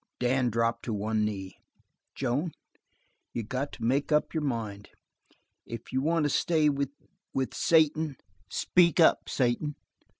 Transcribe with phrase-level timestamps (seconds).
[0.19, 1.59] Dan dropped to one knee.
[2.15, 2.53] "Joan,
[3.33, 4.89] you got to make up your mind.
[5.67, 6.89] If you want to stay with,
[7.35, 8.15] with Satan
[8.49, 9.75] speak up, Satan!"